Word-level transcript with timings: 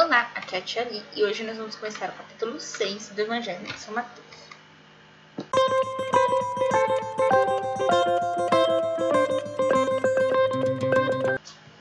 Olá, 0.00 0.30
aqui 0.36 0.54
é 0.54 0.58
a 0.60 0.62
Tia 0.62 0.82
Ali 0.82 1.02
e 1.16 1.24
hoje 1.24 1.42
nós 1.42 1.56
vamos 1.56 1.74
começar 1.74 2.08
o 2.10 2.12
capítulo 2.12 2.60
6 2.60 3.08
do 3.08 3.20
Evangelho 3.20 3.66
de 3.66 3.76
São 3.80 3.92
Mateus. 3.92 4.28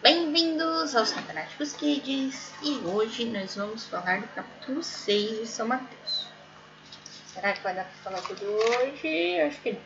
Bem-vindos 0.01 0.95
aos 0.95 1.11
Fanáticos 1.11 1.73
Kids 1.73 2.53
e 2.63 2.79
hoje 2.87 3.25
nós 3.25 3.55
vamos 3.55 3.85
falar 3.85 4.21
do 4.21 4.27
capítulo 4.29 4.81
6 4.81 5.41
de 5.41 5.47
São 5.47 5.67
Mateus. 5.67 6.25
Será 7.27 7.53
que 7.53 7.61
vai 7.61 7.75
dar 7.75 7.83
para 7.83 7.93
falar 7.97 8.21
tudo 8.23 8.45
hoje? 8.45 9.41
Acho 9.41 9.61
que 9.61 9.73
não. 9.73 9.81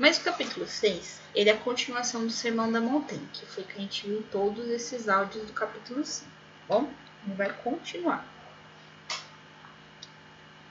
Mas 0.00 0.18
o 0.18 0.24
capítulo 0.24 0.66
6, 0.66 1.20
ele 1.32 1.48
é 1.48 1.52
a 1.52 1.58
continuação 1.58 2.26
do 2.26 2.32
Sermão 2.32 2.72
da 2.72 2.80
Montanha, 2.80 3.22
que 3.32 3.46
foi 3.46 3.62
que 3.62 3.78
a 3.78 3.80
gente 3.80 4.04
viu 4.04 4.26
todos 4.32 4.68
esses 4.68 5.08
áudios 5.08 5.46
do 5.46 5.52
capítulo 5.52 6.04
5, 6.04 6.28
tá 6.28 6.74
bom? 6.74 7.03
Ele 7.26 7.34
vai 7.34 7.52
continuar. 7.52 8.26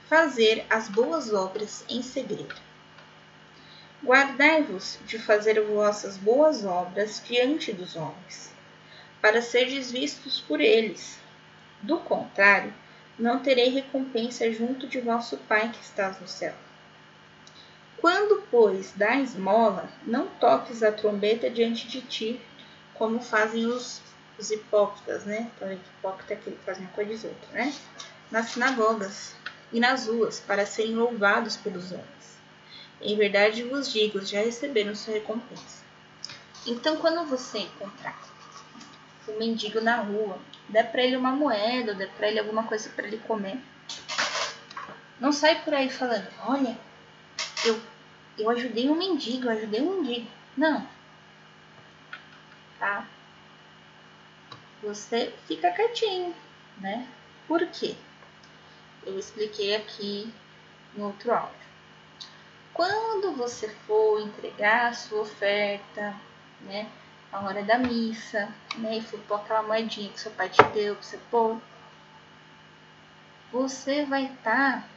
Fazer 0.08 0.66
as 0.70 0.90
boas 0.90 1.34
obras 1.34 1.84
em 1.90 2.02
segredo. 2.02 2.56
Guardai-vos 4.04 5.00
de 5.06 5.18
fazer 5.18 5.62
vossas 5.62 6.18
boas 6.18 6.66
obras 6.66 7.24
diante 7.26 7.72
dos 7.72 7.96
homens, 7.96 8.54
para 9.22 9.42
serdes 9.42 9.92
vistos 9.92 10.42
por 10.42 10.60
eles. 10.60 11.18
Do 11.82 12.00
contrário, 12.00 12.74
não 13.18 13.40
terei 13.40 13.70
recompensa 13.70 14.52
junto 14.52 14.88
de 14.88 15.00
vosso 15.00 15.38
Pai 15.38 15.70
que 15.72 15.82
estás 15.82 16.20
no 16.20 16.28
céu. 16.28 16.54
Quando, 18.04 18.44
pois, 18.52 18.92
dá 18.98 19.16
esmola, 19.16 19.90
não 20.06 20.28
toques 20.28 20.84
a 20.84 20.92
trombeta 20.92 21.50
diante 21.50 21.88
de 21.88 22.02
ti, 22.02 22.42
como 22.94 23.22
fazem 23.22 23.66
os, 23.66 24.02
os 24.38 24.52
hipócritas, 24.52 25.26
né? 25.26 25.50
Então, 25.56 25.72
hipócrita 25.72 26.34
é 26.34 26.38
aquele 26.38 26.56
que 26.56 26.64
faz 26.64 26.78
uma 26.80 26.90
coisa 26.90 27.16
de 27.16 27.28
outra, 27.28 27.52
né? 27.52 27.74
Nas 28.32 28.52
sinagogas 28.52 29.36
e 29.72 29.80
nas 29.80 30.08
ruas, 30.08 30.40
para 30.40 30.66
serem 30.66 30.96
louvados 30.96 31.56
pelos 31.58 31.92
homens. 31.92 32.38
Em 33.02 33.18
verdade 33.18 33.64
vos 33.64 33.92
digo, 33.92 34.24
já 34.26 34.40
receberam 34.40 34.96
sua 34.96 35.16
recompensa. 35.16 35.84
Então, 36.66 36.98
quando 36.98 37.28
você 37.28 37.60
encontrar 37.60 38.18
um 39.28 39.38
mendigo 39.38 39.82
na 39.82 39.98
rua, 39.98 40.40
dê 40.70 40.84
para 40.84 41.04
ele 41.04 41.18
uma 41.18 41.32
moeda, 41.32 41.94
dê 41.94 42.08
para 42.08 42.30
ele 42.30 42.40
alguma 42.40 42.64
coisa 42.64 42.90
para 42.90 43.08
ele 43.08 43.18
comer. 43.18 43.58
Não 45.20 45.32
sai 45.32 45.62
por 45.64 45.74
aí 45.74 45.90
falando, 45.90 46.28
olha, 46.46 46.78
eu, 47.66 47.80
eu 48.38 48.50
ajudei 48.50 48.90
um 48.90 48.96
mendigo, 48.96 49.46
eu 49.46 49.52
ajudei 49.52 49.82
um 49.82 50.02
mendigo. 50.02 50.28
Não. 50.56 50.88
Tá? 52.80 53.08
Você 54.84 55.34
fica 55.48 55.72
quietinho, 55.72 56.36
né? 56.78 57.08
Por 57.48 57.66
quê? 57.68 57.96
Eu 59.06 59.18
expliquei 59.18 59.76
aqui 59.76 60.32
no 60.94 61.06
outro 61.06 61.34
áudio. 61.34 61.64
Quando 62.74 63.32
você 63.32 63.70
for 63.70 64.20
entregar 64.20 64.88
a 64.88 64.94
sua 64.94 65.22
oferta, 65.22 66.14
né? 66.62 66.90
Na 67.32 67.42
hora 67.42 67.64
da 67.64 67.78
missa, 67.78 68.54
né? 68.78 68.98
E 68.98 69.02
for 69.02 69.20
pôr 69.22 69.36
aquela 69.36 69.64
moedinha 69.64 70.12
que 70.12 70.20
seu 70.20 70.32
pai 70.32 70.50
te 70.50 70.62
deu 70.74 70.96
pra 70.96 71.04
você 71.04 71.18
pôr, 71.32 71.62
você 73.54 74.04
vai 74.04 74.26
estar 74.26 74.82
tá 74.82 74.88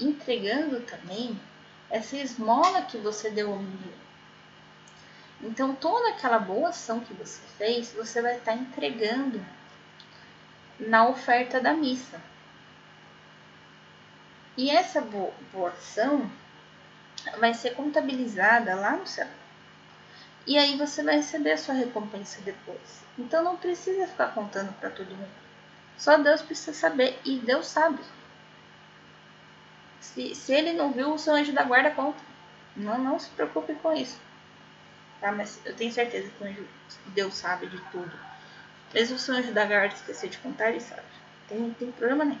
entregando 0.00 0.80
também 0.80 1.38
essa 1.90 2.16
esmola 2.16 2.80
que 2.82 2.96
você 2.96 3.28
deu 3.28 3.52
ao 3.52 3.58
menino. 3.58 4.03
Então, 5.44 5.74
toda 5.74 6.08
aquela 6.08 6.38
boa 6.38 6.70
ação 6.70 7.00
que 7.00 7.12
você 7.12 7.40
fez, 7.58 7.92
você 7.92 8.22
vai 8.22 8.38
estar 8.38 8.54
entregando 8.54 9.44
na 10.80 11.06
oferta 11.06 11.60
da 11.60 11.74
missa. 11.74 12.18
E 14.56 14.70
essa 14.70 15.02
boa, 15.02 15.34
boa 15.52 15.68
ação 15.68 16.30
vai 17.38 17.52
ser 17.52 17.74
contabilizada 17.74 18.74
lá 18.74 18.96
no 18.96 19.06
céu. 19.06 19.28
E 20.46 20.56
aí 20.56 20.76
você 20.76 21.02
vai 21.02 21.16
receber 21.16 21.52
a 21.52 21.58
sua 21.58 21.74
recompensa 21.74 22.40
depois. 22.42 23.02
Então 23.18 23.42
não 23.42 23.56
precisa 23.56 24.06
ficar 24.06 24.28
contando 24.28 24.72
para 24.78 24.90
todo 24.90 25.14
mundo. 25.14 25.44
Só 25.98 26.16
Deus 26.16 26.40
precisa 26.40 26.72
saber 26.72 27.18
e 27.24 27.38
Deus 27.38 27.66
sabe. 27.66 28.00
Se, 30.00 30.34
se 30.34 30.52
ele 30.52 30.72
não 30.72 30.92
viu, 30.92 31.14
o 31.14 31.18
seu 31.18 31.34
anjo 31.34 31.52
da 31.52 31.64
guarda 31.64 31.90
conta. 31.90 32.22
Não, 32.76 32.98
não 32.98 33.18
se 33.18 33.28
preocupe 33.30 33.74
com 33.74 33.92
isso. 33.92 34.18
Tá? 35.20 35.32
Mas 35.32 35.60
eu 35.64 35.74
tenho 35.74 35.92
certeza 35.92 36.30
que 36.30 36.44
o 36.44 36.46
anjo, 36.46 36.66
Deus 37.06 37.34
sabe 37.34 37.66
de 37.66 37.78
tudo. 37.90 38.12
Mesmo 38.92 39.18
se 39.18 39.30
o 39.30 39.34
anjo 39.34 39.52
da 39.52 39.64
guarda 39.64 39.94
esquecer 39.94 40.30
de 40.30 40.38
contar, 40.38 40.70
ele 40.70 40.80
sabe. 40.80 41.02
Tem, 41.48 41.70
tem 41.72 41.92
problema 41.92 42.24
nenhum. 42.24 42.40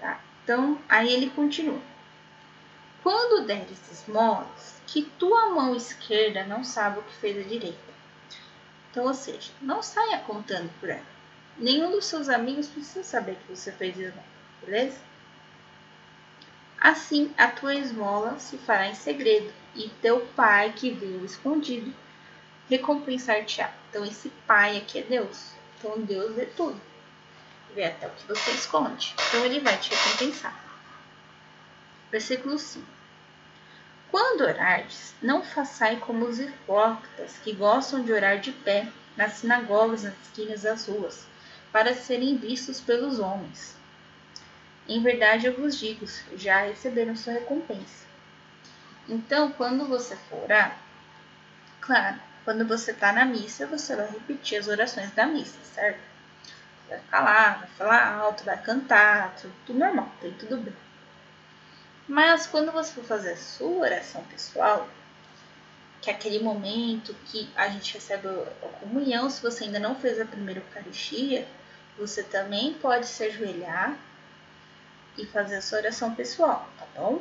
Tá? 0.00 0.20
Então, 0.42 0.78
aí 0.88 1.12
ele 1.12 1.30
continua. 1.30 1.80
Quando 3.02 3.46
deres 3.46 3.78
esmolas, 3.90 4.80
que 4.86 5.02
tua 5.02 5.50
mão 5.50 5.74
esquerda 5.74 6.44
não 6.44 6.64
saiba 6.64 7.00
o 7.00 7.02
que 7.02 7.14
fez 7.14 7.38
a 7.38 7.48
direita. 7.48 7.90
Então, 8.90 9.04
ou 9.04 9.14
seja, 9.14 9.52
não 9.62 9.82
saia 9.82 10.18
contando 10.18 10.68
por 10.80 10.88
ela. 10.88 11.06
Nenhum 11.56 11.90
dos 11.90 12.06
seus 12.06 12.28
amigos 12.28 12.66
precisa 12.66 13.04
saber 13.04 13.36
que 13.36 13.54
você 13.54 13.70
fez 13.70 13.96
esmola, 13.96 14.24
beleza? 14.64 14.98
Assim, 16.80 17.32
a 17.36 17.48
tua 17.48 17.74
esmola 17.74 18.38
se 18.38 18.56
fará 18.58 18.88
em 18.88 18.94
segredo, 18.94 19.52
e 19.74 19.88
teu 20.02 20.26
pai 20.36 20.72
que 20.72 20.90
veio 20.90 21.24
escondido 21.24 21.94
recompensar-te-á. 22.68 23.72
Então, 23.88 24.04
esse 24.04 24.28
pai 24.46 24.78
aqui 24.78 25.00
é 25.00 25.02
Deus. 25.02 25.52
Então, 25.78 26.00
Deus 26.00 26.34
vê 26.34 26.46
tudo. 26.46 26.80
Vê 27.74 27.84
até 27.84 28.06
o 28.06 28.10
que 28.10 28.26
você 28.26 28.50
esconde. 28.52 29.14
Então, 29.28 29.44
ele 29.44 29.60
vai 29.60 29.76
te 29.76 29.90
recompensar. 29.90 30.54
Versículo 32.10 32.58
5. 32.58 32.86
Quando 34.10 34.42
orardes, 34.42 35.14
não 35.22 35.42
façai 35.42 35.96
como 35.96 36.26
os 36.26 36.38
hipócritas, 36.40 37.38
que 37.44 37.52
gostam 37.52 38.02
de 38.02 38.12
orar 38.12 38.40
de 38.40 38.50
pé, 38.50 38.88
nas 39.16 39.34
sinagogas, 39.34 40.02
nas 40.02 40.14
esquinas 40.22 40.62
das 40.62 40.86
ruas, 40.86 41.26
para 41.72 41.94
serem 41.94 42.36
vistos 42.36 42.80
pelos 42.80 43.18
homens. 43.20 43.76
Em 44.88 45.00
verdade 45.02 45.46
eu 45.46 45.56
vos 45.56 45.78
digo, 45.78 46.04
já 46.36 46.62
receberam 46.62 47.14
sua 47.14 47.34
recompensa. 47.34 48.09
Então, 49.10 49.50
quando 49.50 49.84
você 49.86 50.14
for 50.14 50.44
orar, 50.44 50.78
claro, 51.80 52.16
quando 52.44 52.64
você 52.64 52.92
está 52.92 53.12
na 53.12 53.24
missa, 53.24 53.66
você 53.66 53.96
vai 53.96 54.08
repetir 54.08 54.56
as 54.56 54.68
orações 54.68 55.10
da 55.10 55.26
missa, 55.26 55.58
certo? 55.74 55.98
Vai 56.88 57.00
ficar 57.00 57.20
lá, 57.20 57.50
vai 57.54 57.68
falar 57.70 58.14
alto, 58.18 58.44
vai 58.44 58.56
cantar, 58.62 59.34
tudo, 59.34 59.52
tudo 59.66 59.78
normal, 59.80 60.08
tem 60.20 60.32
tudo 60.34 60.58
bem. 60.58 60.76
Mas 62.06 62.46
quando 62.46 62.70
você 62.70 62.92
for 62.92 63.02
fazer 63.02 63.32
a 63.32 63.36
sua 63.36 63.80
oração 63.80 64.22
pessoal, 64.24 64.88
que 66.00 66.08
é 66.08 66.12
aquele 66.12 66.38
momento 66.38 67.12
que 67.26 67.50
a 67.56 67.68
gente 67.68 67.94
recebe 67.94 68.28
a 68.28 68.68
comunhão, 68.78 69.28
se 69.28 69.42
você 69.42 69.64
ainda 69.64 69.80
não 69.80 69.96
fez 69.96 70.20
a 70.20 70.24
primeira 70.24 70.60
Eucaristia, 70.60 71.48
você 71.98 72.22
também 72.22 72.74
pode 72.74 73.08
se 73.08 73.24
ajoelhar 73.24 73.98
e 75.18 75.26
fazer 75.26 75.56
a 75.56 75.62
sua 75.62 75.78
oração 75.78 76.14
pessoal, 76.14 76.68
tá 76.78 76.86
bom? 76.94 77.20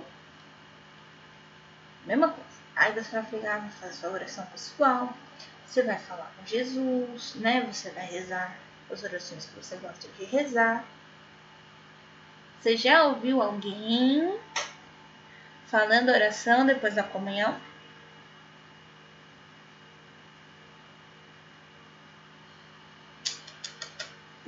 Mesma 2.10 2.30
coisa. 2.30 2.50
Aí 2.76 2.92
você 2.92 3.12
vai 3.12 3.24
pegar, 3.30 3.60
vai 3.60 3.70
fazer 3.70 3.94
sua 3.94 4.10
oração 4.10 4.44
pessoal, 4.48 5.14
você 5.64 5.84
vai 5.84 6.00
falar 6.00 6.32
com 6.36 6.44
Jesus, 6.44 7.36
né? 7.36 7.62
Você 7.72 7.92
vai 7.92 8.04
rezar 8.04 8.58
as 8.92 9.04
orações 9.04 9.46
que 9.46 9.56
você 9.56 9.76
gosta 9.76 10.08
de 10.18 10.26
rezar. 10.26 10.84
Você 12.60 12.76
já 12.76 13.04
ouviu 13.04 13.44
alguém 13.44 14.40
falando 15.68 16.10
oração 16.10 16.66
depois 16.66 16.96
da 16.96 17.04
comunhão. 17.04 17.56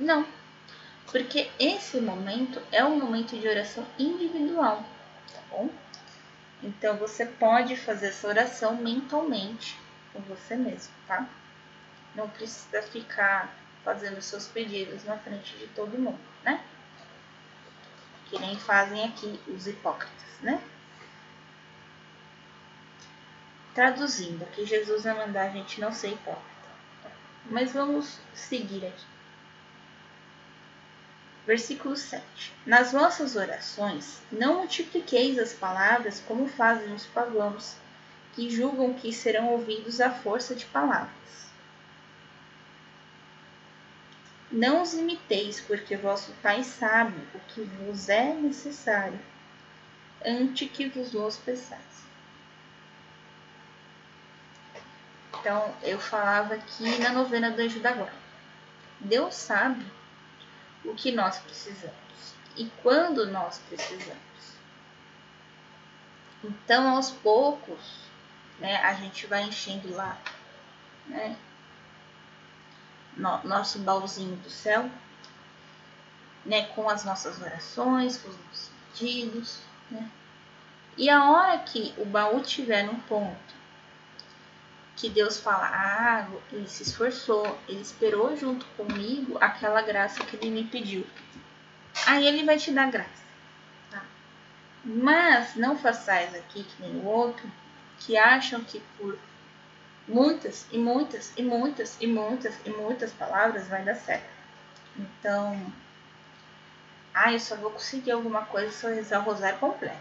Não, 0.00 0.26
porque 1.06 1.48
esse 1.60 2.00
momento 2.00 2.60
é 2.72 2.84
um 2.84 2.98
momento 2.98 3.38
de 3.38 3.46
oração 3.46 3.86
individual, 3.96 4.84
tá 5.32 5.40
bom? 5.48 5.70
Então 6.62 6.96
você 6.96 7.26
pode 7.26 7.76
fazer 7.76 8.08
essa 8.08 8.28
oração 8.28 8.76
mentalmente 8.76 9.78
com 10.12 10.20
você 10.20 10.54
mesmo, 10.54 10.92
tá? 11.06 11.28
Não 12.14 12.28
precisa 12.28 12.82
ficar 12.82 13.52
fazendo 13.84 14.20
seus 14.22 14.46
pedidos 14.46 15.04
na 15.04 15.18
frente 15.18 15.56
de 15.56 15.66
todo 15.68 15.98
mundo, 15.98 16.20
né? 16.44 16.64
Que 18.26 18.38
nem 18.38 18.56
fazem 18.58 19.04
aqui 19.04 19.40
os 19.48 19.66
hipócritas, 19.66 20.40
né? 20.40 20.62
Traduzindo, 23.74 24.44
que 24.52 24.66
Jesus 24.66 25.04
vai 25.04 25.14
mandar 25.14 25.42
a 25.46 25.50
gente 25.50 25.80
não 25.80 25.92
ser 25.92 26.12
hipócrita. 26.12 26.46
Mas 27.46 27.72
vamos 27.72 28.20
seguir 28.34 28.86
aqui. 28.86 29.11
Versículo 31.46 31.96
7. 31.96 32.22
Nas 32.64 32.92
vossas 32.92 33.34
orações, 33.34 34.20
não 34.30 34.58
multipliqueis 34.58 35.38
as 35.38 35.52
palavras 35.52 36.20
como 36.20 36.46
fazem 36.46 36.94
os 36.94 37.04
pagãos, 37.06 37.76
que 38.34 38.48
julgam 38.48 38.94
que 38.94 39.12
serão 39.12 39.48
ouvidos 39.48 40.00
à 40.00 40.10
força 40.10 40.54
de 40.54 40.64
palavras. 40.66 41.10
Não 44.50 44.82
os 44.82 44.94
imiteis, 44.94 45.60
porque 45.60 45.96
vosso 45.96 46.32
Pai 46.42 46.62
sabe 46.62 47.18
o 47.34 47.40
que 47.48 47.62
vos 47.62 48.08
é 48.08 48.32
necessário, 48.34 49.18
antes 50.24 50.70
que 50.70 50.88
vos 50.88 51.12
los 51.12 51.38
peçais. 51.38 51.80
Então, 55.40 55.74
eu 55.82 55.98
falava 55.98 56.54
aqui 56.54 56.98
na 57.00 57.10
novena 57.10 57.50
do 57.50 57.60
Anjo 57.60 57.80
da 57.80 57.92
Guarda. 57.92 58.22
Deus 59.00 59.34
sabe 59.34 59.84
o 60.84 60.94
que 60.94 61.12
nós 61.12 61.38
precisamos 61.38 61.94
e 62.56 62.70
quando 62.82 63.26
nós 63.26 63.58
precisamos. 63.68 64.20
Então, 66.44 66.96
aos 66.96 67.10
poucos, 67.10 67.80
né, 68.58 68.76
a 68.78 68.94
gente 68.94 69.26
vai 69.26 69.44
enchendo 69.44 69.94
lá, 69.94 70.18
né, 71.06 71.36
no, 73.16 73.42
nosso 73.44 73.78
baúzinho 73.78 74.36
do 74.36 74.50
céu, 74.50 74.90
né, 76.44 76.66
com 76.68 76.88
as 76.88 77.04
nossas 77.04 77.40
orações, 77.40 78.18
com 78.18 78.28
os 78.28 78.36
nossos 78.36 78.70
pedidos, 78.92 79.60
né. 79.90 80.10
E 80.96 81.08
a 81.08 81.30
hora 81.30 81.58
que 81.60 81.94
o 81.96 82.04
baú 82.04 82.42
tiver 82.42 82.82
num 82.82 82.98
ponto 83.00 83.61
que 85.02 85.10
Deus 85.10 85.40
fala, 85.40 85.66
ah, 85.66 86.28
ele 86.52 86.68
se 86.68 86.84
esforçou, 86.84 87.58
ele 87.68 87.80
esperou 87.80 88.36
junto 88.36 88.64
comigo 88.76 89.36
aquela 89.40 89.82
graça 89.82 90.24
que 90.24 90.36
ele 90.36 90.48
me 90.48 90.62
pediu. 90.62 91.04
Aí 92.06 92.24
ele 92.24 92.44
vai 92.44 92.56
te 92.56 92.70
dar 92.70 92.88
graça. 92.88 93.24
Tá? 93.90 94.04
Mas 94.84 95.56
não 95.56 95.76
façais 95.76 96.32
aqui 96.36 96.62
que 96.62 96.82
nem 96.82 97.00
o 97.00 97.04
outro, 97.04 97.50
que 97.98 98.16
acham 98.16 98.62
que 98.62 98.80
por 98.96 99.18
muitas 100.06 100.68
e 100.70 100.78
muitas 100.78 101.32
e 101.36 101.42
muitas 101.42 101.96
e 102.00 102.06
muitas 102.06 102.54
e 102.64 102.70
muitas 102.70 103.12
palavras 103.12 103.66
vai 103.66 103.82
dar 103.82 103.96
certo. 103.96 104.30
Então, 104.96 105.60
ah, 107.12 107.32
eu 107.32 107.40
só 107.40 107.56
vou 107.56 107.72
conseguir 107.72 108.12
alguma 108.12 108.44
coisa 108.44 108.70
se 108.70 108.86
eu 108.86 108.94
rezar 108.94 109.18
o 109.18 109.24
rosário 109.24 109.58
completo. 109.58 109.98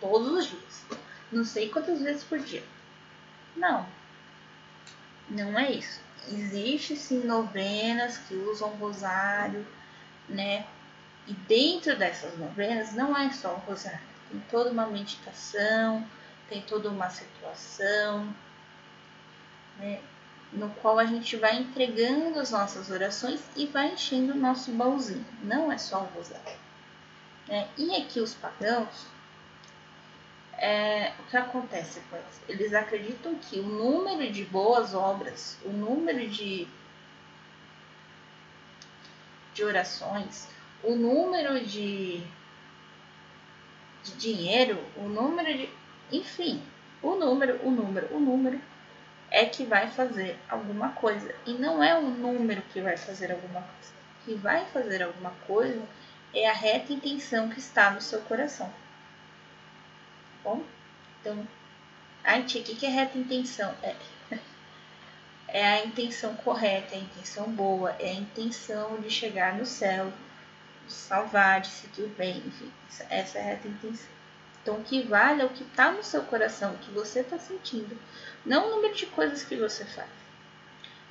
Todos 0.00 0.32
os 0.32 0.46
dias. 0.46 0.84
Não 1.30 1.44
sei 1.44 1.68
quantas 1.68 2.00
vezes 2.02 2.24
por 2.24 2.40
dia. 2.40 2.64
Não. 3.54 3.86
Não 5.28 5.58
é 5.58 5.72
isso. 5.72 6.00
Existe 6.28 6.96
sim 6.96 7.24
novenas 7.24 8.18
que 8.18 8.34
usam 8.34 8.70
rosário, 8.76 9.66
né? 10.28 10.66
E 11.26 11.32
dentro 11.32 11.96
dessas 11.96 12.36
novenas 12.38 12.92
não 12.94 13.16
é 13.16 13.30
só 13.30 13.54
o 13.54 13.58
rosário. 13.58 14.00
Tem 14.30 14.40
toda 14.50 14.70
uma 14.70 14.86
meditação, 14.86 16.06
tem 16.48 16.62
toda 16.62 16.88
uma 16.90 17.10
situação, 17.10 18.34
né, 19.78 20.00
no 20.52 20.68
qual 20.70 20.98
a 20.98 21.04
gente 21.04 21.36
vai 21.36 21.56
entregando 21.56 22.38
as 22.38 22.50
nossas 22.50 22.90
orações 22.90 23.40
e 23.56 23.66
vai 23.66 23.92
enchendo 23.92 24.32
o 24.32 24.36
nosso 24.36 24.70
baúzinho. 24.72 25.24
Não 25.42 25.72
é 25.72 25.78
só 25.78 26.02
o 26.02 26.16
rosário. 26.16 26.58
Né? 27.48 27.68
E 27.76 27.96
aqui 27.96 28.20
os 28.20 28.34
pagãos, 28.34 29.06
é, 30.62 31.12
o 31.18 31.24
que 31.24 31.36
acontece 31.36 32.00
com 32.08 32.16
eles? 32.16 32.40
Eles 32.48 32.72
acreditam 32.72 33.34
que 33.34 33.58
o 33.58 33.64
número 33.64 34.32
de 34.32 34.44
boas 34.44 34.94
obras, 34.94 35.58
o 35.64 35.70
número 35.70 36.28
de, 36.28 36.68
de 39.52 39.64
orações, 39.64 40.48
o 40.84 40.94
número 40.94 41.58
de, 41.66 42.22
de 44.04 44.12
dinheiro, 44.16 44.78
o 44.96 45.08
número 45.08 45.52
de. 45.52 45.68
Enfim, 46.12 46.62
o 47.02 47.16
número, 47.16 47.58
o 47.66 47.70
número, 47.72 48.14
o 48.14 48.20
número 48.20 48.60
é 49.32 49.44
que 49.44 49.64
vai 49.64 49.88
fazer 49.88 50.38
alguma 50.48 50.90
coisa. 50.90 51.34
E 51.44 51.54
não 51.54 51.82
é 51.82 51.98
o 51.98 52.02
número 52.02 52.62
que 52.72 52.80
vai 52.80 52.96
fazer 52.96 53.32
alguma 53.32 53.62
coisa. 53.62 53.92
O 54.20 54.24
que 54.26 54.34
vai 54.34 54.64
fazer 54.66 55.02
alguma 55.02 55.32
coisa 55.44 55.82
é 56.32 56.48
a 56.48 56.52
reta 56.52 56.92
intenção 56.92 57.48
que 57.48 57.58
está 57.58 57.90
no 57.90 58.00
seu 58.00 58.20
coração. 58.20 58.72
Bom, 60.44 60.64
então, 61.20 61.46
ai, 62.24 62.42
tia, 62.44 62.60
o 62.60 62.64
que 62.64 62.84
é 62.84 62.88
reta 62.88 63.16
intenção? 63.16 63.72
É, 63.82 63.94
é 65.46 65.64
a 65.64 65.84
intenção 65.84 66.34
correta, 66.36 66.94
é 66.94 66.98
a 66.98 67.02
intenção 67.02 67.48
boa, 67.52 67.92
é 68.00 68.10
a 68.10 68.14
intenção 68.14 69.00
de 69.00 69.08
chegar 69.08 69.54
no 69.54 69.64
céu, 69.64 70.12
de 70.86 70.92
salvar, 70.92 71.60
de 71.60 71.68
seguir 71.68 72.02
o 72.02 72.08
bem, 72.08 72.38
enfim, 72.38 72.72
essa 73.08 73.38
é 73.38 73.40
a 73.40 73.44
reta 73.44 73.68
intenção. 73.68 74.10
Então, 74.62 74.76
o 74.76 74.84
que 74.84 75.02
vale 75.02 75.42
é 75.42 75.44
o 75.44 75.50
que 75.50 75.62
está 75.62 75.92
no 75.92 76.02
seu 76.02 76.22
coração, 76.24 76.74
o 76.74 76.78
que 76.78 76.90
você 76.90 77.20
está 77.20 77.38
sentindo, 77.38 77.96
não 78.44 78.66
o 78.66 78.70
número 78.76 78.94
de 78.94 79.06
coisas 79.06 79.44
que 79.44 79.56
você 79.56 79.84
faz. 79.84 80.10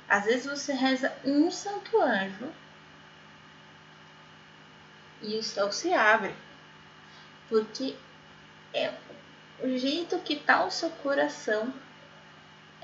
Às 0.08 0.24
vezes 0.24 0.44
você 0.44 0.74
reza 0.74 1.10
um 1.24 1.50
santo 1.50 2.00
anjo 2.00 2.52
e 5.22 5.38
o 5.38 5.42
céu 5.42 5.72
se 5.72 5.92
abre, 5.92 6.34
porque 7.48 7.96
é 8.74 8.92
o 9.62 9.78
jeito 9.78 10.18
que 10.18 10.34
está 10.34 10.64
o 10.64 10.70
seu 10.70 10.90
coração 10.90 11.72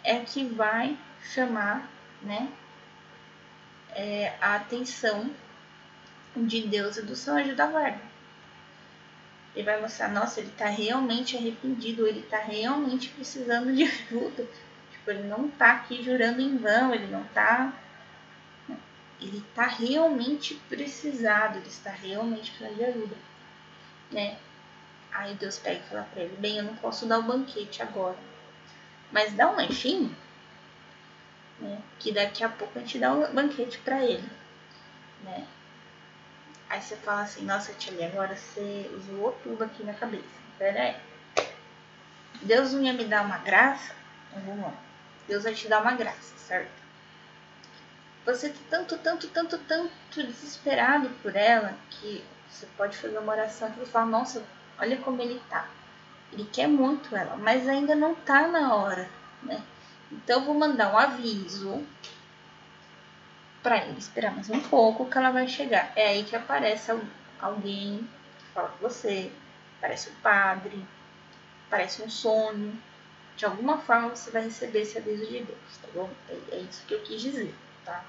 é 0.04 0.20
que 0.20 0.44
vai 0.44 0.96
chamar, 1.22 1.90
né, 2.22 2.48
é, 3.90 4.34
a 4.40 4.54
atenção 4.54 5.30
de 6.36 6.66
Deus 6.66 6.96
e 6.96 7.02
do 7.02 7.16
seu 7.16 7.34
anjo 7.34 7.56
da 7.56 7.66
guarda. 7.66 8.00
Ele 9.56 9.64
vai 9.64 9.80
mostrar, 9.80 10.08
nossa, 10.08 10.40
ele 10.40 10.52
tá 10.56 10.66
realmente 10.66 11.36
arrependido, 11.36 12.06
ele 12.06 12.22
tá 12.22 12.38
realmente 12.38 13.08
precisando 13.08 13.74
de 13.74 13.82
ajuda. 13.82 14.46
Tipo, 14.92 15.10
ele 15.10 15.24
não 15.24 15.48
tá 15.48 15.72
aqui 15.72 16.02
jurando 16.02 16.40
em 16.40 16.56
vão, 16.58 16.94
ele 16.94 17.08
não 17.08 17.24
tá. 17.24 17.72
Ele 19.20 19.44
tá 19.54 19.66
realmente 19.66 20.54
precisado, 20.68 21.58
ele 21.58 21.66
está 21.66 21.90
realmente 21.90 22.52
precisando 22.52 22.76
de 22.76 22.84
ajuda. 22.84 23.16
Né? 24.12 24.38
Aí 25.12 25.34
Deus 25.34 25.58
pega 25.58 25.80
e 25.80 25.88
fala 25.88 26.06
pra 26.12 26.22
ele, 26.22 26.36
bem, 26.36 26.58
eu 26.58 26.64
não 26.64 26.76
posso 26.76 27.06
dar 27.06 27.18
o 27.18 27.22
banquete 27.22 27.82
agora. 27.82 28.16
Mas 29.10 29.32
dá 29.32 29.50
um 29.50 29.56
lanchinho, 29.56 30.14
né? 31.58 31.80
Que 31.98 32.12
daqui 32.12 32.44
a 32.44 32.48
pouco 32.48 32.78
a 32.78 32.82
gente 32.82 32.98
dá 32.98 33.12
um 33.12 33.32
banquete 33.32 33.78
para 33.78 34.04
ele. 34.04 34.28
Né? 35.22 35.46
Aí 36.68 36.80
você 36.80 36.96
fala 36.96 37.22
assim, 37.22 37.44
nossa 37.44 37.72
tia, 37.72 38.06
agora 38.06 38.36
você 38.36 38.90
zoou 39.06 39.32
tudo 39.42 39.64
aqui 39.64 39.82
na 39.82 39.94
cabeça. 39.94 40.24
Pera 40.58 40.82
aí. 40.82 40.96
Deus 42.42 42.72
não 42.72 42.82
ia 42.82 42.92
me 42.92 43.04
dar 43.04 43.24
uma 43.24 43.38
graça? 43.38 43.94
Vamos 44.32 44.60
lá. 44.60 44.74
Deus 45.26 45.44
vai 45.44 45.54
te 45.54 45.68
dar 45.68 45.82
uma 45.82 45.92
graça, 45.92 46.36
certo? 46.36 46.70
Você 48.24 48.50
tá 48.50 48.58
tanto, 48.70 48.98
tanto, 48.98 49.28
tanto, 49.28 49.58
tanto 49.58 49.90
desesperado 50.14 51.08
por 51.22 51.34
ela 51.34 51.74
que 51.90 52.22
você 52.48 52.66
pode 52.76 52.96
fazer 52.96 53.18
uma 53.18 53.32
oração 53.32 53.70
que 53.70 53.78
você 53.78 53.90
fala, 53.90 54.06
nossa, 54.06 54.44
olha 54.78 54.96
como 54.98 55.20
ele 55.22 55.40
tá. 55.48 55.68
Ele 56.32 56.44
quer 56.44 56.68
muito 56.68 57.14
ela, 57.16 57.36
mas 57.36 57.66
ainda 57.68 57.94
não 57.94 58.14
tá 58.14 58.46
na 58.46 58.74
hora, 58.74 59.08
né? 59.42 59.62
Então 60.10 60.40
eu 60.40 60.46
vou 60.46 60.54
mandar 60.54 60.92
um 60.92 60.98
aviso 60.98 61.84
para 63.62 63.84
ele 63.84 63.98
esperar 63.98 64.34
mais 64.34 64.48
um 64.50 64.60
pouco 64.60 65.08
que 65.08 65.18
ela 65.18 65.30
vai 65.30 65.48
chegar. 65.48 65.92
É 65.96 66.08
aí 66.08 66.24
que 66.24 66.36
aparece 66.36 66.90
alguém 67.40 68.08
que 68.38 68.44
fala 68.54 68.68
com 68.68 68.88
você, 68.88 69.32
parece 69.80 70.10
o 70.10 70.14
padre, 70.22 70.86
parece 71.68 72.02
um 72.02 72.10
sonho. 72.10 72.80
De 73.36 73.44
alguma 73.44 73.78
forma 73.78 74.10
você 74.10 74.30
vai 74.30 74.42
receber 74.42 74.82
esse 74.82 74.98
aviso 74.98 75.26
de 75.26 75.44
Deus, 75.44 75.78
tá 75.80 75.88
bom? 75.94 76.10
É, 76.28 76.56
é 76.56 76.58
isso 76.60 76.84
que 76.86 76.94
eu 76.94 77.02
quis 77.02 77.20
dizer, 77.20 77.54
tá? 77.84 78.04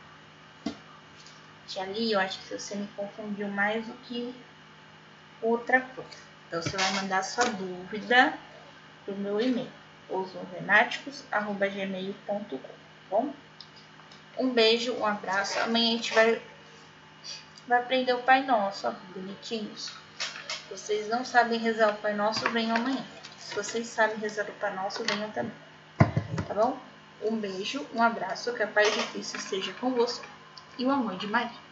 Ali, 1.78 2.12
eu 2.12 2.20
acho 2.20 2.40
que 2.40 2.58
você 2.58 2.76
me 2.76 2.88
confundiu 2.96 3.48
mais 3.48 3.86
do 3.86 3.94
que 4.06 4.34
outra 5.40 5.82
coisa. 5.82 6.29
Então 6.50 6.62
você 6.64 6.76
vai 6.76 6.92
mandar 6.94 7.24
sua 7.24 7.46
dúvida 7.46 8.34
pro 9.06 9.16
meu 9.16 9.40
e-mail, 9.40 9.70
osnovenáticos.gmail.com, 10.10 12.58
tá 12.58 12.70
bom? 13.08 13.32
Um 14.36 14.50
beijo, 14.50 14.96
um 14.96 15.06
abraço. 15.06 15.60
Amanhã 15.60 15.90
a 15.90 15.92
gente 15.98 16.12
vai, 16.12 16.42
vai 17.68 17.80
aprender 17.80 18.14
o 18.14 18.24
Pai 18.24 18.44
Nosso, 18.48 18.88
ó, 18.88 18.94
bonitinhos. 19.14 19.94
Vocês 20.72 21.08
não 21.08 21.24
sabem 21.24 21.60
rezar 21.60 21.92
o 21.92 21.98
Pai 21.98 22.16
Nosso, 22.16 22.50
venham 22.50 22.76
amanhã. 22.76 23.06
Se 23.38 23.54
vocês 23.54 23.88
sabem 23.88 24.18
rezar 24.18 24.50
o 24.50 24.54
Pai 24.54 24.74
Nosso, 24.74 25.04
venham 25.04 25.30
também. 25.30 25.54
Tá 26.48 26.56
bom? 26.56 26.80
Um 27.22 27.38
beijo, 27.38 27.86
um 27.94 28.02
abraço, 28.02 28.56
que 28.56 28.64
a 28.64 28.68
paz 28.68 28.92
de 28.92 29.04
Cristo 29.10 29.38
esteja 29.38 29.72
convosco 29.74 30.26
e 30.80 30.86
o 30.86 30.90
amor 30.90 31.16
de 31.16 31.28
Maria. 31.28 31.69